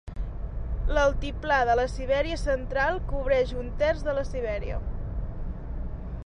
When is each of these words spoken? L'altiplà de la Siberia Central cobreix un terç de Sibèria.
L'altiplà 0.97 1.59
de 1.69 1.75
la 1.79 1.85
Siberia 1.95 2.37
Central 2.45 2.97
cobreix 3.13 3.53
un 3.65 3.69
terç 3.83 4.03
de 4.09 4.25
Sibèria. 4.31 4.81